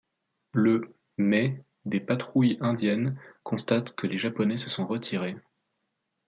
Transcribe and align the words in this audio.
Le 0.53 0.95
mai 1.19 1.63
des 1.85 1.99
patrouilles 1.99 2.57
indiennes 2.59 3.15
constatent 3.43 3.93
que 3.93 4.07
les 4.07 4.17
Japonais 4.17 4.57
se 4.57 4.67
sont 4.71 4.87
retirés. 4.87 5.35